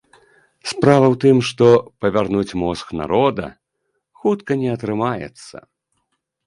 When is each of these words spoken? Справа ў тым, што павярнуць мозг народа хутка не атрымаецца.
Справа 0.69 1.03
ў 1.07 1.15
тым, 1.23 1.37
што 1.49 1.67
павярнуць 2.05 2.57
мозг 2.63 2.87
народа 3.03 3.45
хутка 4.25 4.51
не 4.65 4.69
атрымаецца. 4.79 5.55